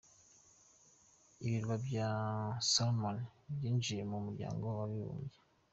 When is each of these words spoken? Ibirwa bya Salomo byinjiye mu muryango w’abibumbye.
Ibirwa 1.45 1.75
bya 1.85 2.09
Salomo 2.71 3.09
byinjiye 3.55 4.03
mu 4.11 4.17
muryango 4.25 4.63
w’abibumbye. 4.77 5.37